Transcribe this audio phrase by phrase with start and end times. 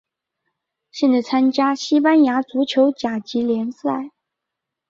[0.89, 4.09] 现在参加西班牙足球甲级联赛。